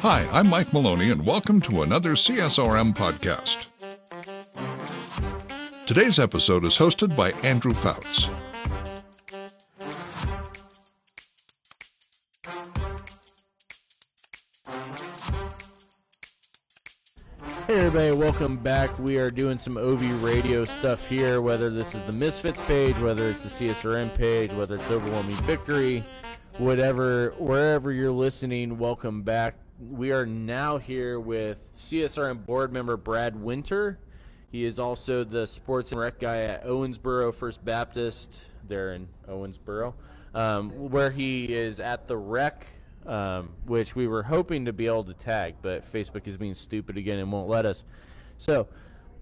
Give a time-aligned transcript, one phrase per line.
[0.00, 3.66] Hi, I'm Mike Maloney, and welcome to another CSRM podcast.
[5.84, 8.30] Today's episode is hosted by Andrew Fouts.
[17.96, 18.98] Everybody, welcome back.
[18.98, 23.30] We are doing some OV radio stuff here, whether this is the Misfits page, whether
[23.30, 26.04] it's the CSRM page, whether it's Overwhelming Victory,
[26.58, 29.54] whatever, wherever you're listening, welcome back.
[29.80, 33.98] We are now here with CSRM board member Brad Winter.
[34.52, 39.94] He is also the sports and rec guy at Owensboro First Baptist, there in Owensboro,
[40.34, 42.66] um, where he is at the rec
[43.06, 46.96] um, which we were hoping to be able to tag, but Facebook is being stupid
[46.96, 47.84] again and won't let us.
[48.38, 48.68] So,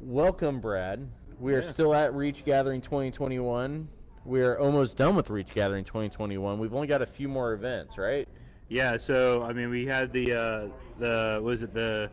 [0.01, 1.09] welcome, Brad.
[1.39, 1.71] We are Yeah.
[1.71, 3.89] still at Reach Gathering 2021.
[4.25, 6.59] We are almost done with Reach Gathering 2021.
[6.59, 8.27] We've only got a few more events, right?
[8.69, 12.11] Yeah, so I mean, we had the uh, the was it the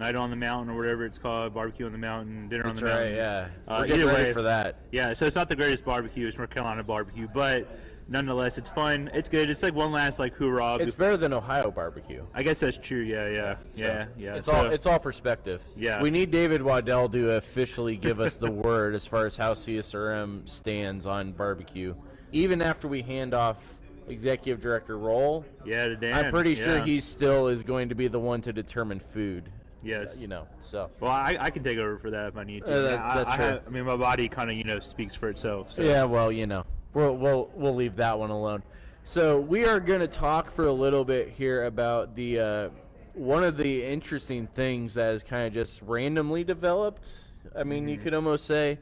[0.00, 2.88] night on the mountain or whatever it's called, barbecue on the mountain, dinner That's on
[2.88, 3.00] the right.
[3.12, 3.16] mountain.
[3.16, 4.76] Yeah, Uh, we're getting either ready way- for that.
[4.90, 6.26] Yeah, so it's not the greatest barbecue.
[6.26, 7.68] It's North Carolina barbecue, but
[8.12, 9.10] nonetheless, it's fun.
[9.14, 9.50] It's good.
[9.50, 10.76] It's like one last like hoorah.
[10.76, 12.24] It's better than Ohio barbecue.
[12.34, 13.00] I guess that's true.
[13.00, 14.34] Yeah, yeah, yeah, So, yeah.
[14.36, 15.64] It's so, all it's all perspective.
[15.74, 16.00] Yeah.
[16.02, 20.48] We need David Waddell to officially give us the word as far as how CSRM
[20.48, 21.94] stands on barbecue.
[22.30, 23.74] Even after we hand off
[24.08, 26.26] executive director role, yeah, to Dan.
[26.26, 26.84] I'm pretty sure yeah.
[26.84, 29.50] he still is going to be the one to determine food.
[29.84, 30.20] Yes.
[30.20, 32.72] You know, so Well, I, I can take over for that if I need to.
[32.72, 33.44] Uh, that- Yeah, I- that's I, true.
[33.46, 35.72] have- I mean, my body kind of you know speaks for itself.
[35.72, 35.82] So.
[35.82, 36.04] yeah.
[36.04, 38.62] Well, you know, we'll we'll we'll leave that one alone.
[39.04, 42.68] So we are going to talk for a little bit here about the uh,
[43.14, 47.10] one of the interesting things that has kind of just randomly developed.
[47.56, 47.88] I mean, Mm-hmm.
[47.88, 48.78] you could almost say.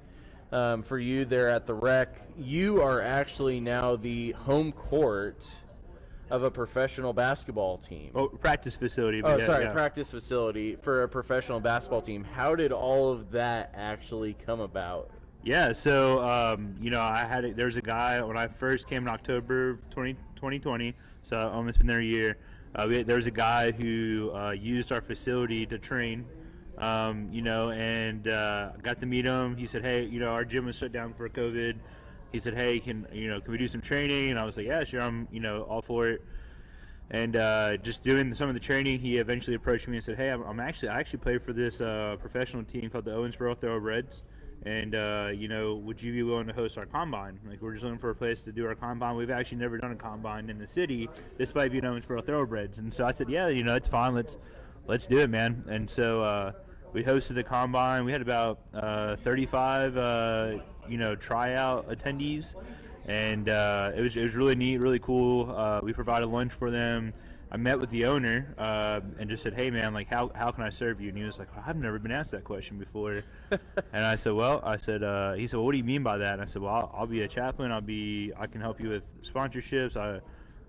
[0.53, 5.49] Um, for you there at the rec, you are actually now the home court
[6.29, 8.11] of a professional basketball team.
[8.17, 9.23] Oh, practice facility.
[9.23, 9.73] Oh, yeah, sorry, yeah.
[9.73, 12.25] practice facility for a professional basketball team.
[12.25, 15.13] How did all of that actually come about?
[15.43, 18.89] Yeah, so um, you know, I had a, there was a guy when I first
[18.89, 22.37] came in October 20, 2020, so I've almost been there a year.
[22.75, 26.27] Uh, we, there was a guy who uh, used our facility to train,
[26.77, 29.57] um, you know, and uh, got to meet him.
[29.57, 31.77] He said, "Hey, you know, our gym was shut down for COVID."
[32.33, 34.67] He said, "Hey, can you know, can we do some training?" And I was like,
[34.67, 36.23] "Yeah, sure, I'm you know all for it."
[37.13, 40.31] and uh, just doing some of the training, he eventually approached me and said, "Hey,
[40.31, 44.23] I'm, I'm actually I actually play for this uh, professional team called the Owensboro Thoroughbreds,
[44.65, 47.41] and uh, you know, would you be willing to host our combine?
[47.49, 49.17] Like, we're just looking for a place to do our combine.
[49.17, 53.05] We've actually never done a combine in the city, despite being Owensboro Thoroughbreds." And so
[53.05, 54.15] I said, "Yeah, you know, it's fine.
[54.15, 54.39] Let's
[54.87, 56.53] let's do it, man." And so uh,
[56.93, 58.05] we hosted a combine.
[58.05, 62.55] We had about uh, 35, uh, you know, tryout attendees
[63.07, 65.51] and uh, it was it was really neat, really cool.
[65.51, 67.13] Uh, we provided lunch for them.
[67.53, 70.63] I met with the owner uh, and just said, "Hey, man, like, how, how can
[70.63, 74.05] I serve you?" And he was like, "I've never been asked that question before." and
[74.05, 76.35] I said, "Well," I said, uh, "He said, well, what do you mean by that?"
[76.35, 77.73] And I said, "Well, I'll, I'll be a chaplain.
[77.73, 79.97] I'll be I can help you with sponsorships.
[79.97, 80.21] I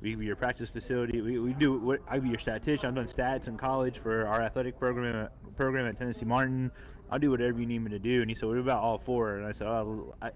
[0.02, 1.22] we can be your practice facility.
[1.22, 2.90] We, we do what I be your statistician.
[2.90, 6.72] I've done stats in college for our athletic program program at Tennessee Martin.
[7.12, 9.38] I'll do whatever you need me to do." And he said, "What about all four?
[9.38, 10.31] And I said, "Oh, I."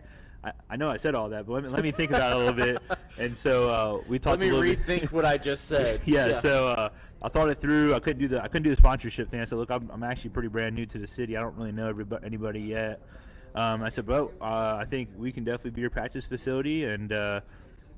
[0.46, 2.36] I, I know I said all that, but let me, let me think about it
[2.36, 2.82] a little bit.
[3.18, 4.80] And so uh, we Let talked me a little bit.
[4.80, 6.02] rethink what I just said.
[6.06, 6.90] yeah, so uh,
[7.22, 7.96] I thought it through.
[7.96, 9.40] I couldn't do the I couldn't do the sponsorship thing.
[9.40, 11.38] I said, look, I'm, I'm actually pretty brand new to the city.
[11.38, 13.00] I don't really know everybody, anybody yet.
[13.56, 16.84] Um, I said, well, uh, I think we can definitely be your practice facility.
[16.84, 17.40] And uh,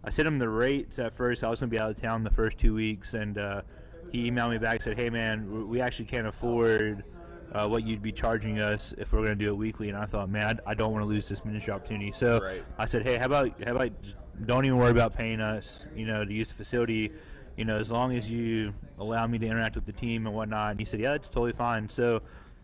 [0.03, 1.43] I sent him the rates at first.
[1.43, 3.63] I was going to be out of town the first two weeks, and uh,
[4.11, 7.03] he emailed me back and said, hey man, we- we actually can't afford.
[7.53, 10.05] Uh, what you'd be charging us if we're going to do it weekly, and I
[10.05, 12.11] thought, man, I, I don't want to lose this ministry opportunity.
[12.11, 12.61] So Right.
[12.77, 13.91] I said, hey, how about how about
[14.45, 17.11] don't even worry about paying us, you know, to use the facility,
[17.55, 20.71] you know, as long as you allow me to interact with the team and whatnot.
[20.71, 21.87] And he said, yeah, that's totally fine.
[21.89, 22.21] So,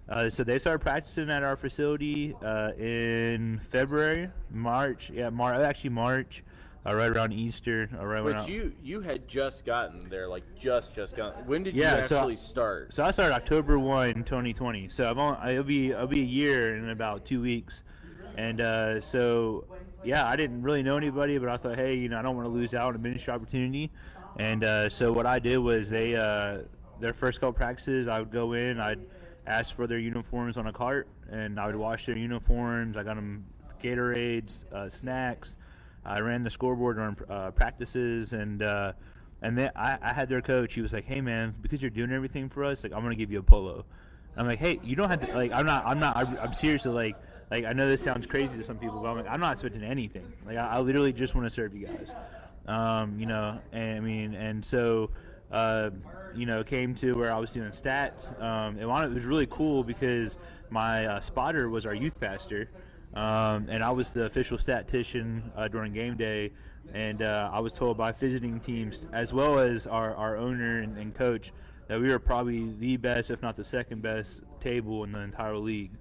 [0.10, 5.92] uh, so they started practicing at our facility uh, in February, March, yeah, Mar- actually
[5.92, 6.44] March,
[6.86, 10.94] uh, right around Easter, uh, right But you you had just gotten there, like just
[10.96, 11.46] just gotten.
[11.46, 12.94] When did Yeah, you so- actually start?
[12.94, 14.90] So I started October 1, 2020.
[14.90, 17.84] So I've only, it'll be I'll be a year in about two weeks,
[18.36, 19.66] and uh, so
[20.04, 22.48] yeah, I didn't really know anybody, but I thought, hey, you know, I don't want
[22.48, 23.90] to lose out on a ministry opportunity,
[24.38, 26.60] and uh, so what I did was they uh,
[27.00, 29.00] their first couple practices, I would go in, I'd
[29.48, 32.98] ask for their uniforms on a cart, and I would wash their uniforms.
[32.98, 33.46] I got them
[33.82, 35.58] Gatorades, uh, snacks.
[36.06, 38.94] I ran the scoreboard on uh, practices, and uh,
[39.42, 40.74] And then I, I had their coach.
[40.74, 43.32] He was like, "Hey man, because you're doing everything for us, like I'm gonna give
[43.32, 43.86] you a polo."
[44.38, 45.52] I'm like, "Hey, you don't have to like.
[45.52, 45.86] I'm not.
[45.86, 46.18] I'm not.
[46.18, 47.16] I'm, seriously like."
[47.52, 49.84] Like I know this sounds crazy to some people, but I'm like I'm not expecting
[49.84, 50.32] anything.
[50.44, 52.16] Like I, I literally just want to serve you guys,
[52.66, 53.60] um, you know.
[53.72, 55.12] And I mean, and so
[55.52, 55.92] uh,
[56.36, 58.42] you know, came to where I was doing stats.
[58.42, 60.40] Um, it was really cool because
[60.72, 62.70] my uh, spotter was our youth pastor,
[63.16, 66.52] um, and I was the official statistician uh, during game day.
[66.94, 70.98] And uh, I was told by visiting teams, as well as our, our owner and,
[70.98, 71.52] and coach,
[71.88, 75.58] that we were probably the best, if not the second best, table in the entire
[75.58, 75.92] league.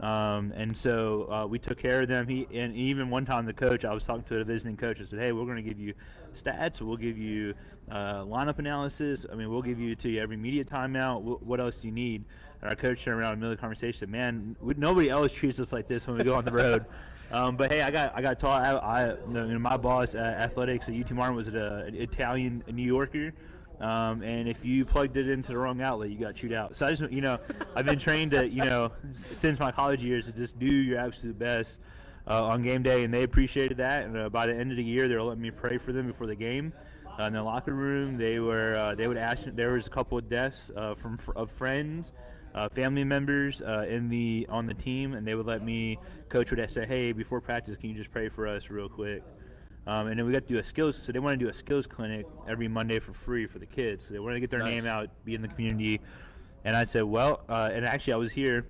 [0.00, 2.28] Um, and so uh, we took care of them.
[2.28, 5.00] He and even one time the coach, I was talking to a visiting coach.
[5.00, 5.94] and said, "Hey, we're going to give you
[6.34, 6.80] stats.
[6.80, 7.54] We'll give you
[7.90, 9.26] uh, lineup analysis.
[9.30, 11.42] I mean, we'll give you to you every media timeout.
[11.42, 12.24] What else do you need?"
[12.60, 15.10] And our coach turned around in the middle of the conversation, said, "Man, we, nobody
[15.10, 16.84] else treats us like this when we go on the road."
[17.30, 18.62] Um, but hey, I got I got taught.
[18.62, 22.82] I, I you know, my boss at athletics at UT Martin was an Italian New
[22.82, 23.34] Yorker.
[23.80, 26.74] Um, and if you plugged it into the wrong outlet, you got chewed out.
[26.74, 27.38] So I just, you know,
[27.76, 31.38] I've been trained to, you know, since my college years to just do your absolute
[31.38, 31.80] best
[32.26, 34.04] uh, on game day, and they appreciated that.
[34.04, 36.08] And uh, by the end of the year, they were letting me pray for them
[36.08, 36.72] before the game.
[37.18, 39.44] Uh, in the locker room, they were uh, they would ask.
[39.46, 42.12] There was a couple of deaths uh, from of friends,
[42.58, 45.98] uh, family members in the on the team, and they would let me.
[46.28, 49.22] Coach would I say, "Hey, before practice, can you just pray for us real quick?"
[49.88, 50.98] Um, and then we got to do a skills.
[50.98, 54.06] So they want to do a skills clinic every Monday for free for the kids.
[54.06, 54.68] So they want to get their nice.
[54.68, 56.02] name out, be in the community.
[56.62, 58.66] And I said, well, uh, and actually I was here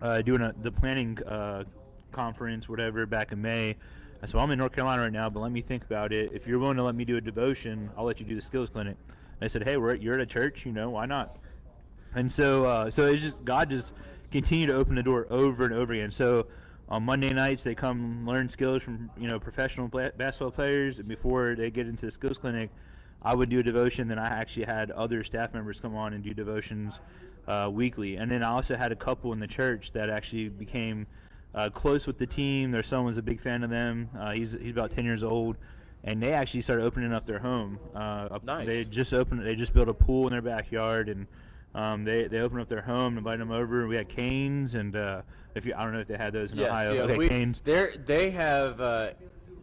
[0.00, 1.64] uh, doing a, the planning uh,
[2.12, 3.76] conference, whatever, back in May.
[4.22, 6.30] I said, well, I'm in North Carolina right now, but let me think about it.
[6.32, 8.70] If you're willing to let me do a devotion, I'll let you do the skills
[8.70, 8.96] clinic.
[9.06, 11.36] And I said, hey, we're at, you're at a church, you know, why not?
[12.14, 13.94] And so, uh, so it's just God just
[14.30, 16.10] continued to open the door over and over again.
[16.10, 16.46] So
[16.88, 20.98] on Monday nights they come learn skills from you know professional basketball players.
[20.98, 22.70] And before they get into the skills clinic,
[23.22, 24.08] I would do a devotion.
[24.08, 27.00] Then I actually had other staff members come on and do devotions
[27.46, 28.16] uh, weekly.
[28.16, 31.06] And then I also had a couple in the church that actually became
[31.54, 32.70] uh, close with the team.
[32.70, 34.10] Their son was a big fan of them.
[34.18, 35.56] Uh, he's he's about ten years old.
[36.04, 37.80] And they actually started opening up their home.
[37.92, 38.66] Uh, nice.
[38.66, 39.44] They just opened.
[39.44, 41.26] They just built a pool in their backyard, and
[41.74, 43.86] um, they they opened up their home, and invited them over.
[43.86, 45.22] We had Cane's, and uh,
[45.54, 46.92] if you, I don't know if they had those in yes, Ohio.
[46.94, 47.60] Yeah, okay, we, Cane's.
[47.60, 48.80] They they have.
[48.80, 49.10] Uh,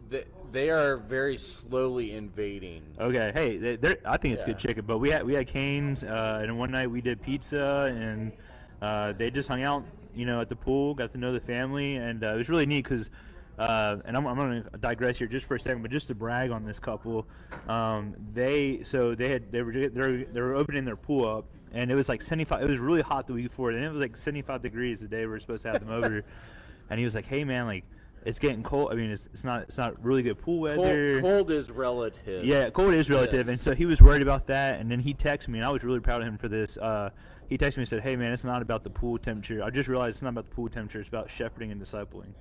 [0.08, 2.82] they, they are very slowly invading.
[2.98, 4.52] Okay, hey, they, I think it's yeah.
[4.52, 7.92] good chicken, but we had we had Cane's, uh, and one night we did pizza,
[7.94, 8.32] and
[8.80, 11.96] uh, they just hung out, you know, at the pool, got to know the family,
[11.96, 13.10] and uh, it was really neat because
[13.58, 16.14] uh, and I'm, I'm going to digress here just for a second, but just to
[16.14, 17.26] brag on this couple,
[17.68, 21.46] um, they so they had they were they were, they were opening their pool up,
[21.72, 22.62] and it was like 75.
[22.62, 25.20] It was really hot the week before, and it was like 75 degrees the day
[25.20, 26.22] we were supposed to have them over,
[26.90, 27.84] and he was like, "Hey man, like."
[28.24, 28.90] It's getting cold.
[28.90, 31.20] I mean, it's, it's not it's not really good pool weather.
[31.20, 32.44] Cold, cold is relative.
[32.44, 33.48] Yeah, cold is relative, yes.
[33.48, 34.80] and so he was worried about that.
[34.80, 36.76] And then he texted me, and I was really proud of him for this.
[36.76, 37.10] Uh,
[37.48, 39.62] he texted me and said, "Hey man, it's not about the pool temperature.
[39.62, 40.98] I just realized it's not about the pool temperature.
[40.98, 42.32] It's about shepherding and discipling."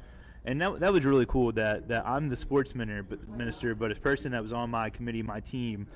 [0.45, 4.31] And that, that was really cool that, that I'm the sports minister, but a person
[4.33, 5.87] that was on my committee, my team,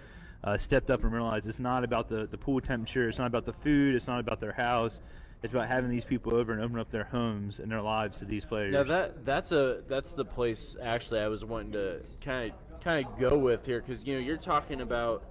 [0.43, 3.45] uh, stepped up and realized it's not about the, the pool temperature, it's not about
[3.45, 5.01] the food, it's not about their house.
[5.41, 8.25] It's about having these people over and open up their homes and their lives to
[8.25, 8.73] these players.
[8.73, 13.05] Now that that's a that's the place actually I was wanting to kind of kind
[13.05, 15.23] of go with here because you know you're talking about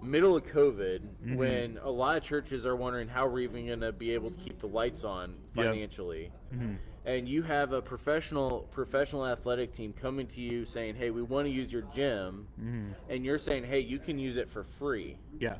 [0.00, 1.34] middle of COVID mm-hmm.
[1.34, 4.38] when a lot of churches are wondering how we're even going to be able to
[4.38, 6.30] keep the lights on financially.
[6.52, 6.60] Yep.
[6.60, 6.74] Mm-hmm
[7.04, 11.46] and you have a professional professional athletic team coming to you saying, "Hey, we want
[11.46, 12.92] to use your gym," mm-hmm.
[13.08, 15.56] and you're saying, "Hey, you can use it for free." Yeah.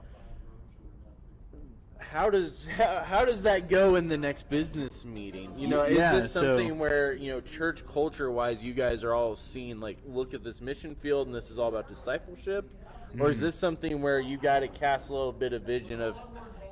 [1.98, 5.58] How does how, how does that go in the next business meeting?
[5.58, 9.04] You know, is yeah, this something so, where you know church culture wise, you guys
[9.04, 12.72] are all seeing like, look at this mission field, and this is all about discipleship,
[13.10, 13.22] mm-hmm.
[13.22, 13.46] or is mm-hmm.
[13.46, 16.16] this something where you got to cast a little bit of vision of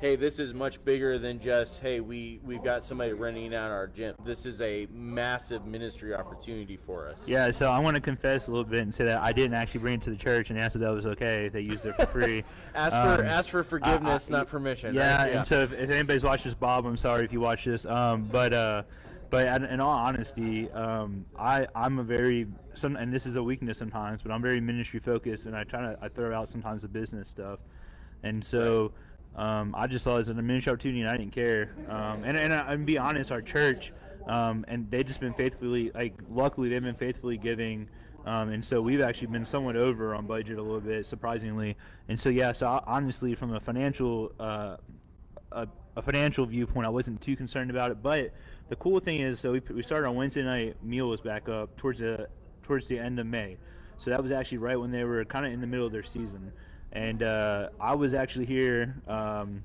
[0.00, 3.86] hey, this is much bigger than just hey, we we've got somebody renting out our
[3.86, 4.14] gym.
[4.24, 7.22] This is a massive ministry opportunity for us.
[7.26, 9.80] Yeah, so I want to confess a little bit and say that I didn't actually
[9.80, 11.94] bring it to the church and ask if that was okay if they used it
[11.94, 12.44] for free.
[12.74, 14.94] ask um, for ask for forgiveness, I, I, not permission.
[14.94, 15.30] Yeah, right?
[15.30, 17.86] yeah, and so if, if, anybody's watched this, Bob, I'm sorry if you watch this.
[17.86, 18.82] Um, but uh,
[19.30, 23.78] but in all honesty, um, I I'm a very some and this is a weakness
[23.78, 26.88] sometimes, but I'm very ministry focused and I try to I throw out sometimes the
[26.88, 27.60] business stuff,
[28.22, 28.92] and so.
[29.36, 31.74] Um, I just saw it as an ministry opportunity, and I didn't care.
[31.88, 33.92] Um, and and, I, and be honest, our church,
[34.26, 37.88] um, and they've just been faithfully, like, luckily they've been faithfully giving.
[38.24, 41.76] Um, and so we've actually been somewhat over on budget a little bit, surprisingly.
[42.08, 44.78] And so yeah, so I, honestly, from a financial uh,
[45.52, 48.02] a, a, financial viewpoint, I wasn't too concerned about it.
[48.02, 48.32] But
[48.68, 50.82] the cool thing is, so we, we started on Wednesday night.
[50.82, 52.28] Meal was back up towards the
[52.64, 53.58] towards the end of May,
[53.96, 56.02] so that was actually right when they were kind of in the middle of their
[56.02, 56.52] season
[56.96, 59.62] and uh, I was actually here um,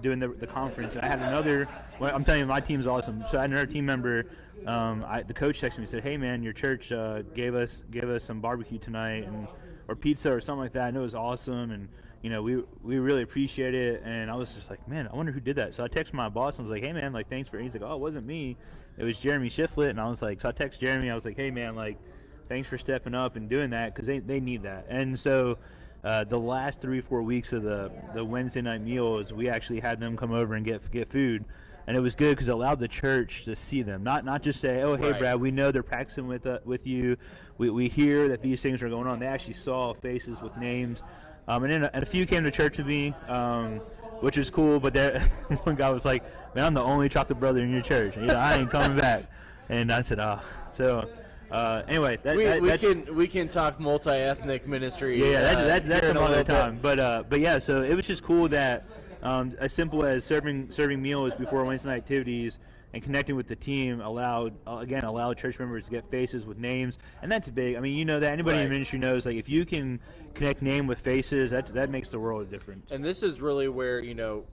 [0.00, 1.68] doing the, the conference, and I had another.
[1.98, 3.22] Well, I'm telling you, my team's awesome.
[3.28, 4.24] So I had another team member.
[4.66, 7.84] Um, I, the coach texted me and said, "Hey man, your church uh, gave us
[7.90, 9.46] gave us some barbecue tonight, and
[9.88, 10.88] or pizza or something like that.
[10.88, 11.88] And it was awesome, and
[12.22, 15.32] you know we we really appreciate it." And I was just like, "Man, I wonder
[15.32, 17.50] who did that." So I texted my boss and was like, "Hey man, like thanks
[17.50, 17.62] for." It.
[17.64, 18.56] He's like, "Oh, it wasn't me.
[18.96, 21.10] It was Jeremy Shiflett." And I was like, so I texted Jeremy.
[21.10, 21.98] I was like, "Hey man, like."
[22.46, 24.86] Thanks for stepping up and doing that because they, they need that.
[24.88, 25.58] And so
[26.04, 30.00] uh, the last three four weeks of the the Wednesday night meals, we actually had
[30.00, 31.44] them come over and get get food,
[31.86, 34.60] and it was good because it allowed the church to see them, not not just
[34.60, 35.20] say, oh hey Right.
[35.20, 37.16] Brad, we know they're practicing with uh, with you,
[37.58, 39.18] we, we hear that these things are going on.
[39.18, 41.02] They actually saw faces with names,
[41.46, 43.14] um, and then a, and a few came to church with me.
[43.28, 43.80] Um,
[44.20, 45.18] which is cool, but there,
[45.64, 46.22] one guy was like,
[46.54, 48.16] "Man, I'm the only chocolate brother in your church.
[48.16, 49.24] You know, I ain't coming back."
[49.70, 50.42] And I said, "Ah."
[50.72, 51.08] So,
[51.50, 55.18] uh, anyway, that, We, that, we can we can talk multi-ethnic ministry.
[55.18, 56.52] yeah, yeah, that's uh, that's, that's some other little bit.
[56.52, 56.78] time.
[56.80, 58.84] But uh, but yeah, so it was just cool that
[59.22, 62.58] um, as simple as serving serving meals before Wednesday night activities
[62.92, 66.58] and connecting with the team allowed uh, again allowed church members to get faces with
[66.58, 67.76] names, and that's big.
[67.76, 70.00] I mean, you know that anybody in ministry knows like if you can
[70.34, 72.92] connect name with faces, that that makes the world a difference.
[72.92, 74.44] And this is really where you know,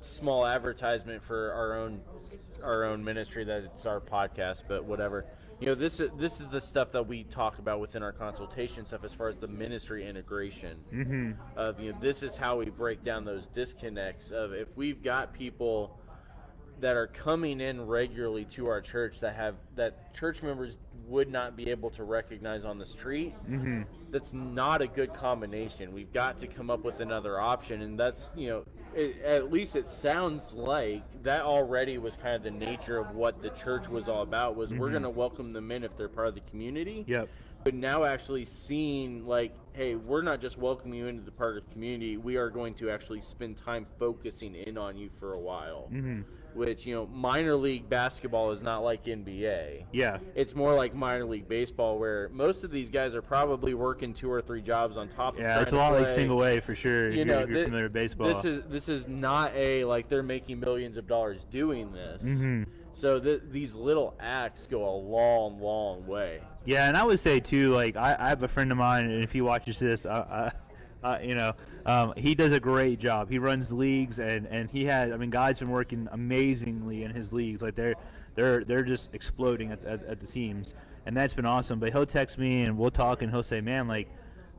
[0.00, 2.00] small advertisement for our own
[2.62, 5.26] our own ministry that it's our podcast, but whatever.
[5.60, 8.84] You know, this is this is the stuff that we talk about within our consultation
[8.84, 10.76] stuff as far as the ministry integration.
[10.92, 11.32] Mm-hmm.
[11.56, 14.30] Of you know, this is how we break down those disconnects.
[14.30, 15.98] Of if we've got people
[16.80, 21.56] that are coming in regularly to our church that have that church members would not
[21.56, 23.82] be able to recognize on the street Mm-hmm.
[24.10, 28.32] that's not a good combination we've got to come up with another option and that's
[28.36, 28.64] you know
[28.96, 33.42] it, at least it sounds like that already was kind of the nature of what
[33.42, 36.28] the church was all about was we're going to welcome them in if they're part
[36.28, 37.10] of the community Mm-hmm.
[37.12, 37.28] Yep.
[37.64, 41.64] But now actually seeing like hey we're not just welcoming you into the part of
[41.66, 45.38] the community we are going to actually spend time focusing in on you for a
[45.40, 46.20] while Mm-hmm.
[46.54, 50.18] which you know minor league basketball is not like nba Yeah.
[50.34, 54.30] it's more like minor league baseball where most of these guys are probably working two
[54.30, 57.08] or three jobs on top of Yeah, it's a lot like single A for sure.
[57.08, 58.26] If you you're, know if you're with baseball.
[58.28, 62.64] this is this is not a like they're making millions of dollars doing this Mm-hmm.
[62.92, 67.40] so th- these little acts go a long long way Yeah, and I would say
[67.40, 70.52] too, like I, I have a friend of mine, and if he watches this, I,
[71.02, 71.52] I, I you know,
[71.84, 73.28] um, he does a great job.
[73.30, 77.32] He runs leagues, and, and he had, I mean, guys been working amazingly in his
[77.32, 77.60] leagues.
[77.60, 77.94] Like they're
[78.34, 80.72] they're they're just exploding at, at, at the seams,
[81.04, 81.80] and that's been awesome.
[81.80, 84.08] But he'll text me, and we'll talk, and he'll say, man, like.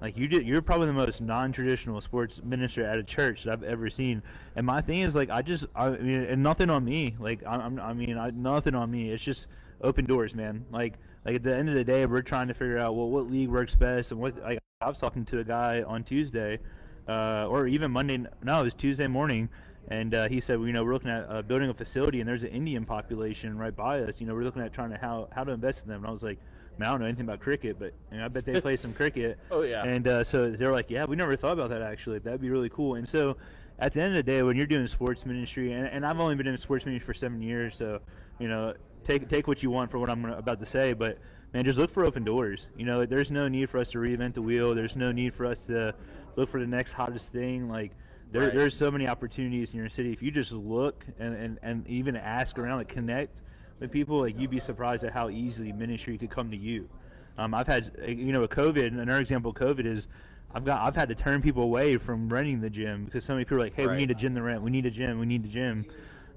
[0.01, 3.63] Like you did, you're probably the most non-traditional sports minister at a church that I've
[3.63, 4.23] ever seen.
[4.53, 7.15] And my thing is like, I just, I mean, and nothing on me.
[7.17, 9.09] Like, I'm- I mean, I, nothing on me.
[9.09, 9.47] It's just
[9.79, 10.65] open doors, man.
[10.69, 13.27] Like, like at the end of the day, we're trying to figure out well what
[13.27, 14.37] league works best and what.
[14.37, 16.59] Like, I was talking to a guy on Tuesday,
[17.07, 18.23] uh, or even Monday.
[18.43, 19.49] No, it was Tuesday morning,
[19.87, 22.29] and uh, he said, well, you know, we're looking at uh, building a facility, and
[22.29, 24.21] there's an Indian population right by us.
[24.21, 26.01] You know, we're looking at trying to how how to invest in them.
[26.01, 26.39] And I was like,
[26.77, 28.93] man, I don't know anything about cricket, but you know, I bet they play some
[28.93, 29.39] cricket.
[29.51, 29.83] Oh, yeah.
[29.83, 32.19] And uh, so they're like, yeah, we never thought about that actually.
[32.19, 32.95] That'd be really cool.
[32.95, 33.37] And so
[33.79, 36.35] at the end of the day, when you're doing sports ministry, and, and I've only
[36.35, 38.01] been in sports ministry for seven years, so
[38.39, 38.73] you know,
[39.05, 41.17] take take what you want for what I'm gonna- about to say, but
[41.53, 42.67] man, just look for open doors.
[42.75, 44.75] You know, there's no need for us to reinvent the wheel.
[44.75, 45.95] There's no need for us to
[46.35, 47.69] look for the next hottest thing.
[47.69, 47.93] Like
[48.31, 48.53] there, Right.
[48.53, 50.11] there's so many opportunities in your city.
[50.11, 53.41] If you just look and, and, and even ask around, like connect
[53.79, 56.89] with people, like you'd be surprised at how easily ministry could come to you.
[57.37, 60.07] Um, I've had, you know, with COVID, another example of COVID is
[60.53, 63.43] I've got, I've had to turn people away from renting the gym because so many
[63.43, 63.93] people are like, hey, Right.
[63.95, 64.61] we need a gym to rent.
[64.61, 65.19] We need a gym.
[65.19, 65.85] We need a gym.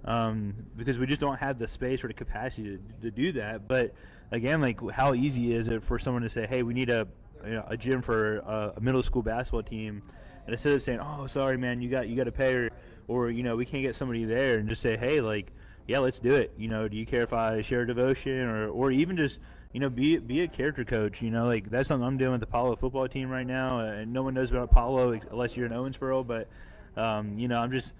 [0.08, 3.68] Um, because we just don't have the space or the capacity to, to do that.
[3.68, 3.94] But
[4.30, 7.06] again, like how easy is it for someone to say, hey, we need a,
[7.44, 10.02] you know, a gym for a, a middle school basketball team,
[10.46, 12.70] and instead of saying, oh, sorry, man, you got you got to pay, or,
[13.06, 15.52] or you know, we can't get somebody there, and just say, hey, like,
[15.86, 16.54] yeah, let's do it.
[16.56, 19.40] You know, do you care if I share devotion, or or even just
[19.72, 21.20] you know, be be a character coach.
[21.20, 24.12] You know, like that's something I'm doing with the Apollo football team right now, and
[24.12, 26.26] no one knows about Apollo unless you're in Owensboro.
[26.26, 26.48] But
[26.96, 27.94] um, you know, I'm just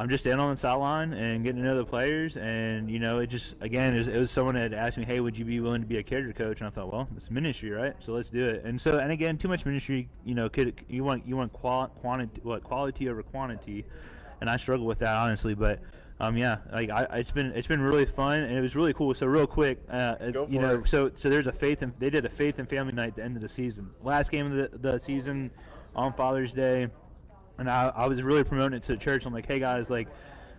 [0.00, 3.18] I'm just standing on the sideline and getting to know the players, and you know,
[3.18, 5.44] it just again, it was, it was someone that had asked me, "Hey, would you
[5.44, 7.94] be willing to be a character coach?" And I thought, well, it's ministry, right?
[7.98, 8.64] So let's do it.
[8.64, 11.88] And so, and again, too much ministry, you know, could you want you want qual-
[11.88, 13.84] quantity, what quality over quantity,
[14.40, 15.80] and I struggle with that honestly, but.
[16.22, 19.14] Um, yeah, like I, it's been it's been really fun and it was really cool.
[19.14, 20.16] So real quick, uh,
[20.50, 20.86] you know, it.
[20.86, 23.24] so so there's a faith and they did a faith and family night at the
[23.24, 23.90] end of the season.
[24.02, 25.50] Last game of the, the season
[25.96, 26.88] on Father's Day,
[27.60, 29.26] and I, I was really promoting it to the church.
[29.26, 30.08] I'm like, hey guys, like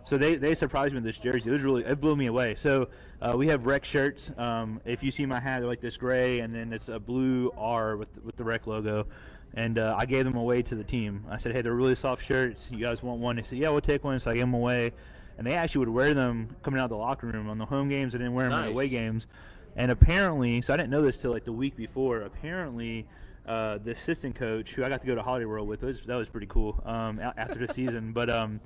[0.04, 1.50] so they, they surprised me with this jersey.
[1.50, 2.56] It was really it blew me away.
[2.56, 2.88] So
[3.22, 4.32] uh, we have rec shirts.
[4.38, 7.52] Um, if you see my hat, they're like this gray, and then it's a blue
[7.58, 9.08] R with with the rec logo.
[9.54, 11.26] And uh, I gave them away to the team.
[11.30, 12.72] I said, hey, they're really soft shirts.
[12.72, 13.36] You guys want one?
[13.36, 14.18] They said, yeah, we'll take one.
[14.22, 14.94] So I gave them away.
[15.38, 17.90] And they actually would wear them coming out of the locker room on the home
[17.90, 18.14] games.
[18.14, 19.28] They didn't wear them on the away games.
[19.76, 22.22] And apparently, so I didn't know this till like the week before.
[22.22, 23.08] Apparently,
[23.46, 26.16] uh, the assistant coach, who I got to go to Holiday World with, was, that
[26.16, 28.14] was pretty cool um, after the season.
[28.14, 28.60] But um,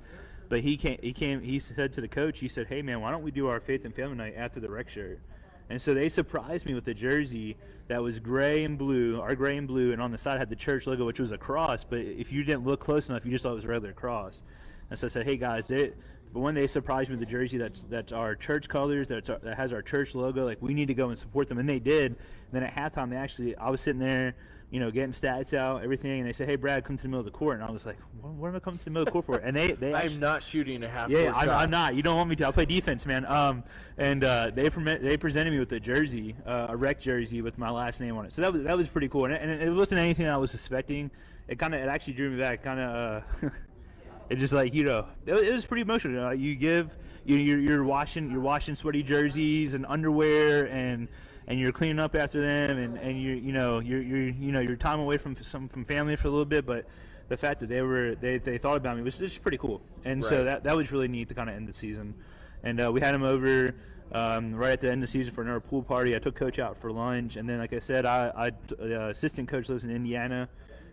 [0.48, 3.10] but he came, he came, he said to the coach, he said, "Hey man, why
[3.10, 5.20] don't we do our faith and family night after the rec shirt?"
[5.68, 7.56] And so they surprised me with the jersey
[7.88, 10.56] that was gray and blue, our gray and blue, and on the side had the
[10.56, 11.82] church logo, which was a cross.
[11.82, 14.44] But if you didn't look close enough, you just thought it was a regular cross.
[14.90, 15.92] And so I said, "Hey guys, they,
[16.32, 19.38] but when they surprised me with the jersey that's that's our church colors, that's our,
[19.38, 21.78] that has our church logo, like we need to go and support them, and they
[21.78, 22.12] did.
[22.12, 22.18] And
[22.52, 24.36] then at halftime, they actually, I was sitting there
[24.70, 27.20] you know, getting stats out, everything, and they say, "Hey, Brad, come to the middle
[27.20, 29.02] of the court," and I was like, "What, what am I coming to the middle
[29.02, 31.08] of the court for?" And they, they, I'm not shooting a half.
[31.08, 31.94] Yeah, I'm, I'm, not.
[31.94, 32.46] You don't want me to.
[32.46, 33.24] I'll play defense, man.
[33.26, 33.62] Um,
[33.96, 37.70] and uh, they they presented me with a jersey, uh, a rec jersey with my
[37.70, 38.32] last name on it.
[38.32, 40.50] So that was that was pretty cool, and it, and it wasn't anything I was
[40.50, 41.12] suspecting.
[41.46, 42.64] It kind of it actually drew me back.
[42.64, 43.48] Kind of, uh,
[44.30, 46.34] it just like you know, it, it was pretty emotional.
[46.34, 51.06] you give you you're, you're washing you're washing sweaty jerseys and underwear and
[51.46, 54.60] and you're cleaning up after them, and, and you're you know you're, you're you know
[54.60, 56.86] your time away from some from family for a little bit, but
[57.28, 60.22] the fact that they were they, they thought about me was just pretty cool, and
[60.22, 60.28] right.
[60.28, 62.14] so that that was really neat to kind of end the season,
[62.62, 63.74] and uh, we had them over.
[64.12, 66.60] Um, right at the end of the season for another pool party, I took coach
[66.60, 69.90] out for lunch, and then, like I said, I, I uh, assistant coach lives in
[69.90, 70.48] Indiana,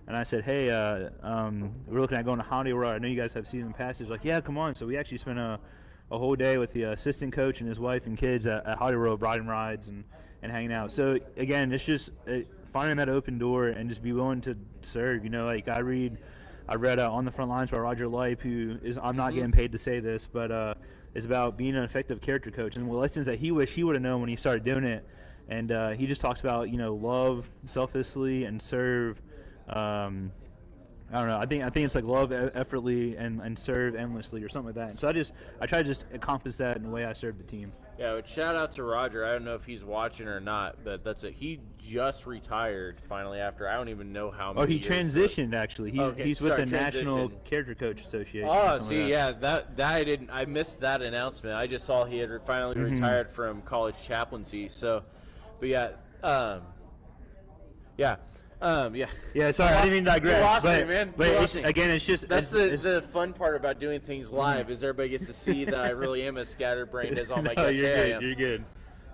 [0.07, 2.95] and I said, hey, uh, um, we're looking at going to Holiday World.
[2.95, 4.09] I know you guys have season passes.
[4.09, 4.75] Like, yeah, come on.
[4.75, 5.59] So we actually spent a,
[6.11, 8.97] a whole day with the assistant coach and his wife and kids at, at Holiday
[8.97, 10.03] World riding rides and
[10.43, 10.91] and hanging out.
[10.91, 15.23] So again, it's just uh, finding that open door and just be willing to serve.
[15.23, 16.17] You know, like I read,
[16.67, 19.35] I read uh, on the front lines by Roger Lipe, who is I'm not mm-hmm.
[19.37, 20.73] getting paid to say this, but uh,
[21.15, 23.95] is about being an effective character coach and the lessons that he wish he would
[23.95, 25.07] have known when he started doing it.
[25.47, 29.21] And uh, he just talks about you know love selflessly and serve.
[29.69, 30.33] Um,
[31.13, 31.37] I don't know.
[31.37, 34.75] I think I think it's like love effortlessly and, and serve endlessly or something like
[34.75, 34.89] that.
[34.89, 37.37] And so I just I try to just encompass that in the way I serve
[37.37, 37.71] the team.
[37.99, 39.23] Yeah, shout out to Roger.
[39.23, 41.35] I don't know if he's watching or not, but that's it.
[41.35, 44.63] He just retired finally after I don't even know how many.
[44.63, 45.57] Oh, he years, transitioned but...
[45.57, 45.91] actually.
[45.91, 48.49] He's, okay, he's with the National Character Coach Association.
[48.51, 49.09] Oh, see, like that.
[49.09, 50.31] yeah, that that I didn't.
[50.31, 51.55] I missed that announcement.
[51.55, 52.95] I just saw he had finally mm-hmm.
[52.95, 54.67] retired from college chaplaincy.
[54.67, 55.03] So,
[55.59, 55.91] but yeah,
[56.23, 56.61] um,
[57.97, 58.15] yeah.
[58.63, 59.07] Um, yeah.
[59.33, 59.51] Yeah.
[59.51, 60.41] Sorry, I didn't mean to digress.
[60.41, 61.13] lost but, me, man.
[61.17, 64.69] But it's, again, it's just that's it's, the the fun part about doing things live
[64.69, 67.65] is everybody gets to see that I really am as scatterbrained as all my no,
[67.65, 68.65] guests you're good, You're good.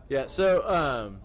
[0.08, 0.28] Yeah.
[0.28, 1.22] So, um,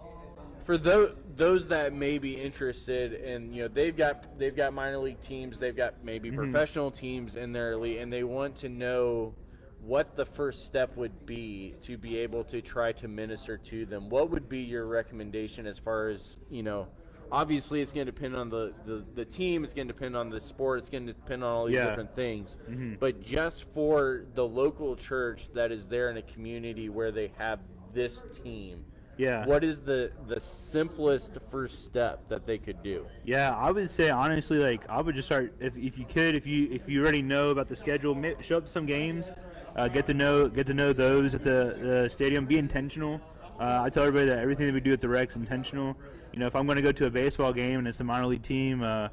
[0.58, 4.98] for those those that may be interested in, you know, they've got they've got minor
[4.98, 6.38] league teams, they've got maybe mm-hmm.
[6.38, 9.34] professional teams in their league, and they want to know
[9.82, 14.08] what the first step would be to be able to try to minister to them.
[14.08, 16.88] What would be your recommendation as far as you know?
[17.32, 20.30] Obviously it's going to depend on the, the, the team it's going to depend on
[20.30, 21.88] the sport it's going to depend on all these yeah.
[21.88, 22.56] different things.
[22.68, 22.94] Mm-hmm.
[23.00, 27.60] but just for the local church that is there in a community where they have
[27.92, 28.84] this team
[29.16, 29.46] yeah.
[29.46, 33.06] what is the the simplest first step that they could do?
[33.24, 36.46] Yeah i would say honestly like i would just start if, if you could if
[36.46, 39.30] you if you already know about the schedule show up to some games
[39.76, 43.20] uh, get to know get to know those at the, the stadium be intentional.
[43.58, 45.96] Uh, i tell everybody that everything that we do at the rec's intentional
[46.34, 48.26] you know, if I'm going to go to a baseball game and it's a minor
[48.26, 49.08] league team, uh,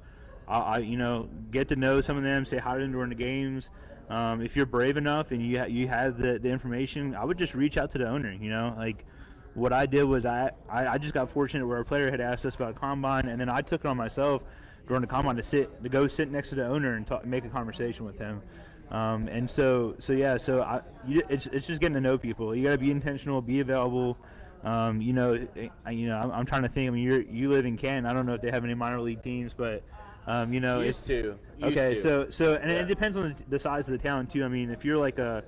[0.48, 3.10] I, I, you know, get to know some of them, say hi to them during
[3.10, 3.70] the games.
[4.10, 7.38] Um, if you're brave enough and you ha- you have the, the information, I would
[7.38, 8.34] just reach out to the owner.
[8.34, 9.06] You know, like
[9.54, 12.44] what I did was I, I, I just got fortunate where a player had asked
[12.44, 14.44] us about combine, and then I took it on myself
[14.88, 17.46] during the combine to sit to go sit next to the owner and talk, make
[17.46, 18.42] a conversation with him.
[18.90, 22.56] Um, and so so yeah, so I, you, it's it's just getting to know people.
[22.56, 24.18] You got to be intentional, be available.
[24.64, 26.88] Um, you know, you know, I'm, I'm, trying to think.
[26.88, 28.06] I mean, you you live in Canton.
[28.06, 29.84] I don't know if they have any minor league teams, but
[30.28, 31.40] um, you know, used it's to.
[31.58, 32.00] Used okay, to.
[32.00, 32.78] so so and yeah.
[32.78, 34.44] it depends on the, the, size of the town too.
[34.44, 35.44] I mean, if you're like a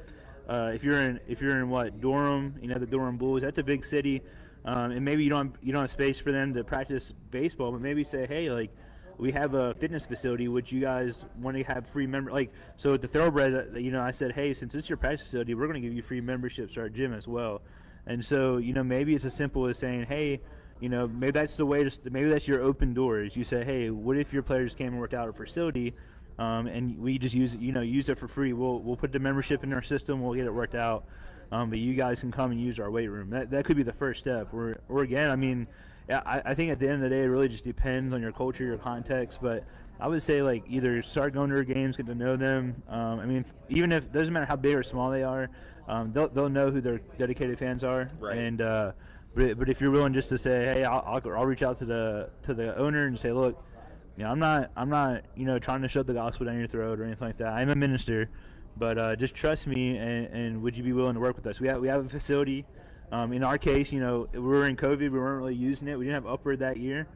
[0.48, 3.60] uh, if you're in if you're in what Durham, you know, the Durham Bulls, that's
[3.60, 4.22] a big city,
[4.66, 7.82] um, and maybe you don't you don't have space for them to practice baseball, but
[7.82, 8.72] maybe say, hey, like
[9.18, 12.94] we have a fitness facility which you guys want to have free member like so
[12.94, 15.54] at the thoroughbred uh, you know i said hey since this is your practice facility
[15.54, 17.62] we're going to give you free memberships to our gym as well
[18.06, 20.42] and so, you know, maybe it's as simple as saying, hey,
[20.80, 23.38] you know, maybe that's the way to, maybe that's your open doors.
[23.38, 25.94] You say, hey, what if your players came and worked out at a facility,
[26.38, 28.54] um, and we just use it, you know, use it for free.
[28.54, 30.22] We'll we'll put the membership in our system.
[30.22, 31.06] We'll get it worked out.
[31.52, 33.30] Um, but you guys can come and use our weight room.
[33.30, 34.54] That that could be the first step.
[34.54, 35.68] Or or again, I mean,
[36.10, 38.32] I, I think at the end of the day, it really just depends on your
[38.32, 39.40] culture, your context.
[39.42, 39.64] But
[40.00, 42.76] I would say like either start going to their games, get to know them.
[42.90, 45.50] Um, I mean, even if doesn't matter how big or small they are,
[45.88, 48.10] um, they'll they'll know who their dedicated fans are.
[48.20, 48.38] Right.
[48.38, 48.92] And uh,
[49.36, 51.86] but, but if you're willing just to say, hey, I'll, I'll, I'll reach out to
[51.86, 53.64] the to the owner and say, look,
[54.18, 56.68] you know, I'm not I'm not you know trying to shove the gospel down your
[56.68, 57.54] throat or anything like that.
[57.54, 58.30] I'm a minister,
[58.78, 61.60] but uh, just trust me and, and would you be willing to work with us?
[61.60, 62.66] We have we have a facility.
[63.12, 66.00] Um, in our case, you know, we were in COVID, we weren't really using it.
[66.00, 67.08] We didn't have upward that year,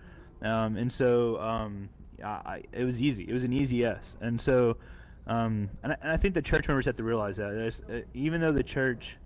[0.43, 1.89] um, and so um,
[2.23, 3.23] I, it was easy.
[3.23, 4.77] It was an easy yes, and so
[5.27, 8.41] um, and, I, and, I, think the church members have to realize that uh, even
[8.41, 9.17] though the church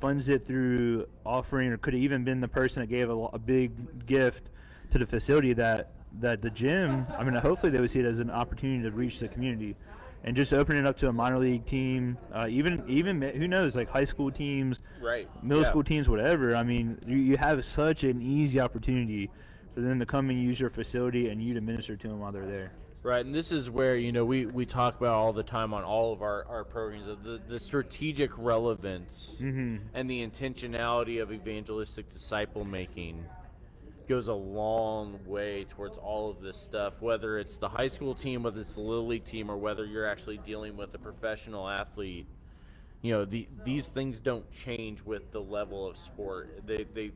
[0.00, 3.38] funds it through offering, or could have even been the person that gave a, a
[3.38, 4.50] big gift
[4.90, 8.20] to the facility, that that the gym, I mean, hopefully they would see it as
[8.20, 9.76] an opportunity to reach the community
[10.24, 13.76] and just open it up to a minor league team, uh, even even who knows,
[13.76, 15.68] like high school teams, right, middle yeah.
[15.68, 16.56] school teams, whatever.
[16.56, 19.30] I mean, you, you have such an easy opportunity
[19.72, 22.32] for them to come and use your facility and you to minister to them while
[22.32, 22.72] they're there.
[23.06, 25.84] Right, and this is where you know we, we talk about all the time on
[25.84, 29.76] all of our, our programs of the, the strategic relevance mm-hmm.
[29.94, 33.24] and the intentionality of evangelistic disciple making
[34.08, 38.42] goes a long way towards all of this stuff, whether it's the high school team,
[38.42, 42.26] whether it's the little league team, or whether you're actually dealing with a professional athlete.
[43.02, 46.66] You know, the, these things don't change with the level of sport.
[46.66, 47.12] They, they,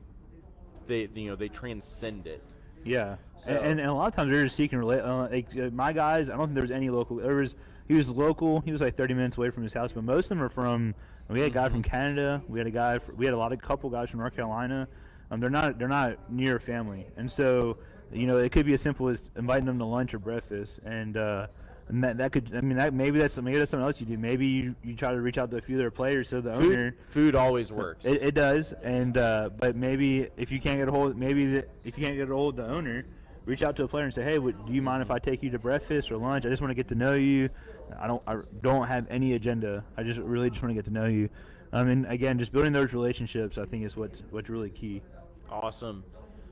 [0.87, 2.45] they, you know, they transcend it.
[2.85, 3.51] Yeah, so.
[3.51, 5.01] and, and, a lot of times they're just seeking relate.
[5.01, 7.17] Uh, like uh, my guys, I don't think there was any local.
[7.17, 8.61] There was he was local.
[8.61, 10.95] He was like 30 minutes away from his house, but most of them are from.
[11.29, 11.91] We had a guy from mm-hmm.
[11.91, 12.43] Canada.
[12.49, 12.99] We had a guy.
[13.17, 14.89] we had a lot of couple guys from North Carolina.
[15.31, 17.79] Um, they're not they're not near family, and so
[18.13, 21.17] you know it could be as simple as inviting them to lunch or breakfast, and
[21.17, 21.47] uh,
[21.91, 24.17] and that, that could I mean that maybe that's maybe that's something else you do.
[24.17, 26.53] Maybe you, you try to reach out to a few of their players so the
[26.53, 28.05] food, owner food always works.
[28.05, 31.67] It, it does, and uh, but maybe if you can't get a hold maybe the,
[31.85, 33.05] if you can't get a hold of the owner,
[33.45, 35.43] reach out to a player and say, hey, would, do you mind if I take
[35.43, 36.47] you to breakfast or lunch?
[36.47, 37.51] I just want to get to know you.
[37.99, 39.85] I don't I don't have any agenda.
[39.97, 41.29] I just really just want to get to know you.
[41.73, 45.03] I mean, again, just building those relationships, I think, is what's what's really key.
[45.51, 46.05] Awesome.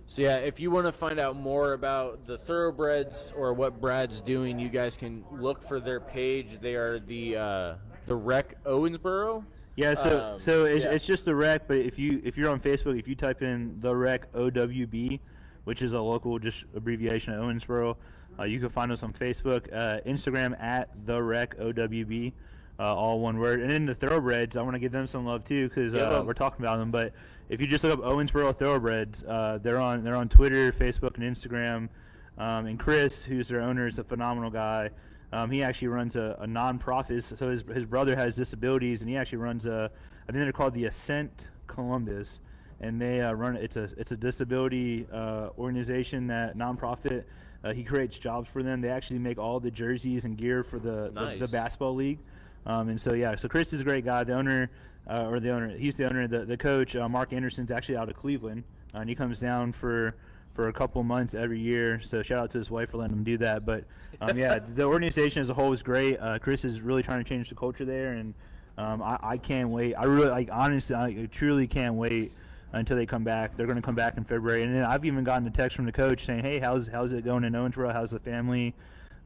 [0.08, 4.22] So yeah, if you want to find out more about the thoroughbreds or what Brad's
[4.22, 6.60] doing, you guys can look for their page.
[6.62, 7.74] They are the uh,
[8.06, 9.44] the Rec Owensboro.
[9.76, 10.92] Yeah, so um, so it's, yeah.
[10.92, 13.78] it's just the Rec, but if you if you're on Facebook, if you type in
[13.80, 15.20] the Rec OWB,
[15.64, 17.96] which is a local just abbreviation of Owensboro,
[18.38, 22.32] uh, you can find us on Facebook, uh, Instagram at the Rec OWB
[22.78, 23.60] uh, all one word.
[23.60, 26.32] And then the thoroughbreds, I want to give them some love too because uh, we're
[26.34, 26.90] talking about them.
[26.90, 27.12] But
[27.48, 31.24] if you just look up Owensboro Thoroughbreds, uh, they're on they're on Twitter, Facebook, and
[31.24, 31.88] Instagram.
[32.36, 34.90] Um, and Chris, who's their owner, is a phenomenal guy.
[35.32, 37.22] Um, he actually runs a, a nonprofit.
[37.22, 39.90] So his, his brother has disabilities, and he actually runs a
[40.28, 42.40] I think they're called the Ascent Columbus,
[42.80, 47.24] and they uh, run it's a it's a disability uh, organization that nonprofit.
[47.64, 48.80] Uh, he creates jobs for them.
[48.80, 51.40] They actually make all the jerseys and gear for the, nice.
[51.40, 52.20] the, the basketball league.
[52.66, 54.24] Um, and so yeah, so Chris is a great guy.
[54.24, 54.70] The owner,
[55.08, 56.26] uh, or the owner, he's the owner.
[56.26, 59.72] The the coach, uh, Mark Anderson's actually out of Cleveland, uh, and he comes down
[59.72, 60.14] for
[60.52, 62.00] for a couple months every year.
[62.00, 63.64] So shout out to his wife for letting him do that.
[63.64, 63.84] But
[64.20, 66.18] um, yeah, the organization as a whole is great.
[66.18, 68.34] Uh, Chris is really trying to change the culture there, and
[68.76, 69.94] um, I, I can't wait.
[69.94, 72.32] I really, like, honestly, I truly can't wait
[72.72, 73.56] until they come back.
[73.56, 75.86] They're going to come back in February, and then I've even gotten a text from
[75.86, 77.92] the coach saying, "Hey, how's how's it going in Owensboro?
[77.92, 78.74] How's the family?"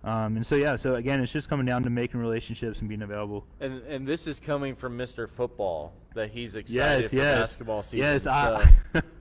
[0.05, 3.03] Um, and so yeah, so again, it's just coming down to making relationships and being
[3.03, 3.47] available.
[3.61, 5.29] And and this is coming from Mr.
[5.29, 7.39] Football that he's excited yes, for yes.
[7.39, 7.99] basketball season.
[7.99, 8.31] Yes, so.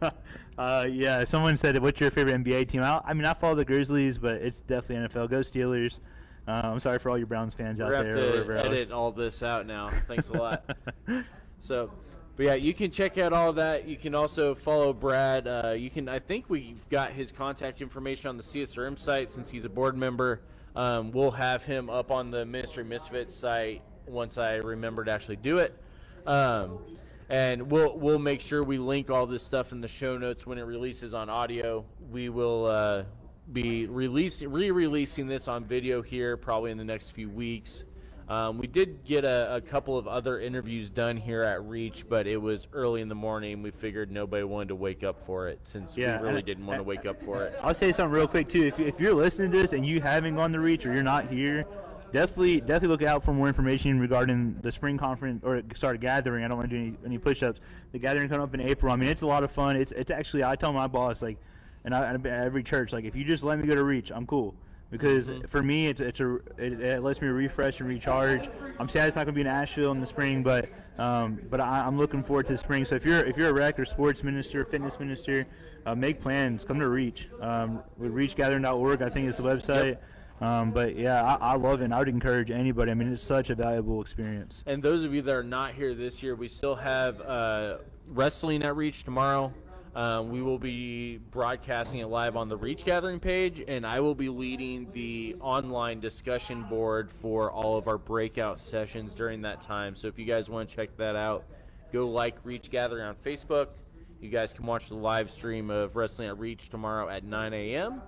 [0.01, 0.11] I,
[0.57, 1.23] uh, yeah.
[1.23, 4.35] Someone said, "What's your favorite NBA team?" I, I, mean, I follow the Grizzlies, but
[4.35, 5.29] it's definitely NFL.
[5.29, 5.99] Go Steelers.
[6.47, 8.43] Uh, I'm sorry for all your Browns fans We're out there.
[8.43, 8.91] We're have to edit else.
[8.91, 9.89] all this out now.
[9.89, 10.77] Thanks a lot.
[11.59, 11.91] so.
[12.37, 13.87] But yeah, you can check out all that.
[13.87, 15.47] You can also follow Brad.
[15.47, 16.09] Uh, you can.
[16.09, 19.95] I think we've got his contact information on the CSRM site since he's a board
[19.95, 20.41] member.
[20.75, 25.35] Um, we'll have him up on the Ministry Misfits site once I remember to actually
[25.37, 25.77] do it.
[26.25, 26.79] Um,
[27.29, 30.57] and we'll we'll make sure we link all this stuff in the show notes when
[30.57, 31.85] it releases on audio.
[32.09, 33.03] We will uh,
[33.51, 37.85] be releasing re-releasing this on video here probably in the next few weeks.
[38.27, 42.27] Um, we did get a, a, couple of other interviews done here at Reach, but
[42.27, 43.61] it was early in the morning.
[43.61, 46.79] We figured nobody wanted to wake up for it since yeah, we really didn't want
[46.79, 47.59] to wake up for it.
[47.61, 48.63] I'll say something real quick too.
[48.63, 51.27] If, if you're listening to this and you haven't gone to Reach or you're not
[51.27, 51.65] here,
[52.13, 56.45] definitely definitely look out for more information regarding the spring conference or sorry gathering.
[56.45, 57.59] I don't want to do any, any push-ups.
[57.91, 58.93] The gathering coming up in April.
[58.93, 59.75] I mean, it's a lot of fun.
[59.75, 61.37] It's it's actually I tell my boss like,
[61.83, 64.55] and I, every church like if you just let me go to Reach, I'm cool
[64.91, 68.49] because for me, it's, it's a it, it lets me refresh and recharge.
[68.77, 71.61] I'm sad it's not going to be in Asheville in the spring, but um, but
[71.61, 72.85] I, I'm looking forward to the spring.
[72.85, 75.47] So if you're if you're a rec or sports minister, fitness minister,
[75.85, 76.65] uh, make plans.
[76.65, 77.29] Come to Reach.
[77.39, 79.97] Um, with reachgathering.org, I think is the website.
[80.41, 81.85] Um, but yeah, I, I love it.
[81.85, 82.91] and I would encourage anybody.
[82.91, 84.63] I mean, it's such a valuable experience.
[84.65, 87.77] And those of you that are not here this year, we still have uh,
[88.07, 89.53] wrestling at Reach tomorrow.
[89.93, 94.15] Um, we will be broadcasting it live on the Reach Gathering page, and I will
[94.15, 99.95] be leading the online discussion board for all of our breakout sessions during that time.
[99.95, 101.43] So if you guys want to check that out,
[101.91, 103.67] go like Reach Gathering on Facebook.
[104.21, 108.01] You guys can watch the live stream of Wrestling at Reach tomorrow at 9 a.m.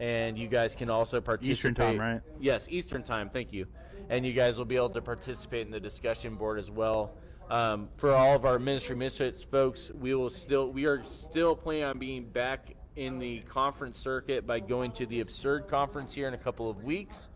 [0.00, 1.52] And you guys can also participate.
[1.52, 2.20] Eastern time, right?
[2.40, 3.28] Yes, Eastern time.
[3.28, 3.68] Thank you.
[4.08, 7.14] And you guys will be able to participate in the discussion board as well.
[7.52, 11.84] Um, for all of our ministry misfits folks, we will still we are still planning
[11.84, 16.32] on being back in the conference circuit by going to the Absurd conference here in
[16.32, 17.28] a couple of weeks.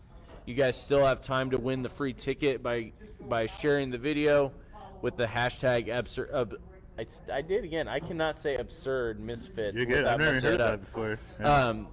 [0.47, 2.95] You guys still have time to win the free ticket by
[3.29, 4.53] by sharing the video
[5.03, 6.31] with the hashtag absurd.
[6.33, 6.47] Uh,
[6.99, 7.87] I, I did again.
[7.87, 9.77] I cannot say absurd misfits.
[9.77, 10.07] You're good.
[10.07, 11.19] I've never heard that before.
[11.39, 11.67] Yeah.
[11.67, 11.89] Um,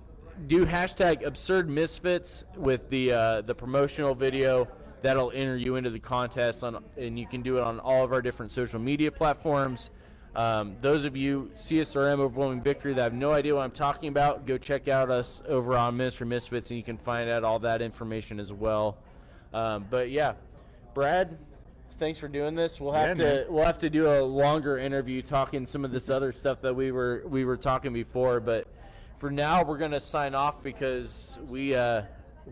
[0.48, 4.70] do hashtag absurd misfits with the uh, the promotional video
[5.04, 8.12] that'll enter you into the contest on and you can do it on all of
[8.12, 9.92] our different social media platforms.
[10.36, 14.48] Um, those of you csrm overwhelming victory that have no idea what i'm talking about
[14.48, 17.84] go check out us over on ministry misfits and you can find out all that
[17.84, 18.98] information as well.
[19.54, 20.34] Um, but yeah
[20.96, 21.38] brad
[22.00, 22.82] thanks for doing this.
[22.82, 23.46] We'll have Yeah, to man.
[23.50, 26.92] we'll have to do a longer interview talking some of this other stuff that we
[26.92, 28.66] were we were talking before but
[29.20, 32.02] for now we're gonna sign off because we uh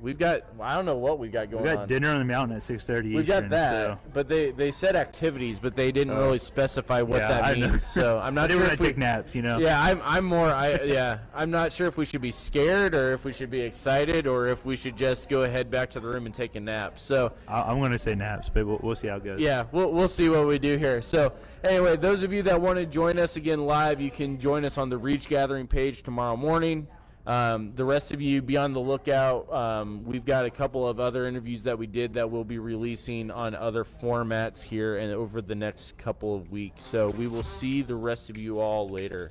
[0.01, 1.69] we've got i don't know what we got going on.
[1.69, 3.41] we got on dinner on the mountain at 6:30 we Eastern.
[3.41, 3.99] got that So.
[4.13, 7.53] but they they said activities but they didn't uh, really specify what Yeah, that I
[7.55, 7.67] know.
[7.67, 9.59] means so i'm not sure if to we take naps, you know.
[9.59, 13.11] yeah i'm i'm more i yeah i'm not sure if we should be scared or
[13.13, 16.07] if we should be excited or if we should just go ahead back to the
[16.07, 18.95] room and take a nap so I- I'm going to say naps, but we'll, we'll
[18.95, 19.39] see how it goes.
[19.39, 21.01] yeah, we'll, we'll see what we do here.
[21.01, 24.65] So, anyway, those of you that want to join us again live, you can join
[24.65, 26.87] us on the Reach Gathering page tomorrow morning.
[27.25, 29.51] Um, the rest of you, be on the lookout.
[29.53, 33.29] Um, we've got a couple of other interviews that we did that we'll be releasing
[33.29, 36.83] on other formats here and over the next couple of weeks.
[36.83, 39.29] So, we will see the rest of you all later.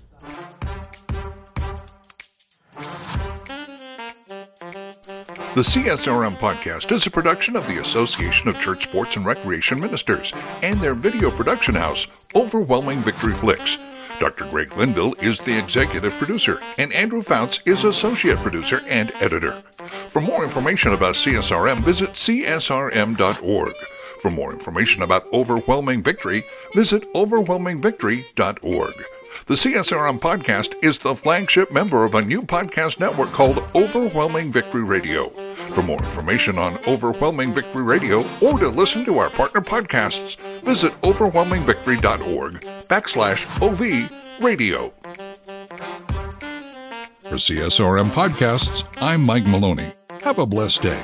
[5.55, 10.33] The CSRM podcast is a production of the Association of Church Sports and Recreation Ministers
[10.63, 13.79] and their video production house, Overwhelming Victory Flicks.
[14.21, 14.45] Dr.
[14.51, 19.53] Greg Linville is the executive producer, and Andrew Fouts is associate producer and editor.
[19.53, 23.75] For more information about CSRM, visit csrm.org.
[24.21, 26.43] For more information about Overwhelming Victory,
[26.75, 28.93] visit overwhelmingvictory.org.
[29.47, 34.85] The CSRM podcast is the flagship member of a new podcast network called Overwhelming Victory
[34.85, 35.25] Radio.
[35.25, 40.93] For more information on Overwhelming Victory Radio or to listen to our partner podcasts, visit
[41.01, 44.89] overwhelmingvictory.org backslash OV radio.
[47.23, 49.93] For CSRM Podcasts, I'm Mike Maloney.
[50.23, 51.01] Have a blessed day.